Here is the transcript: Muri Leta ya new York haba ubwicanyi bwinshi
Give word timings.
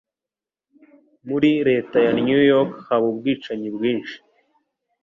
Muri 1.29 1.49
Leta 1.67 1.97
ya 2.05 2.11
new 2.25 2.43
York 2.51 2.71
haba 2.87 3.05
ubwicanyi 3.11 3.67
bwinshi 3.75 4.15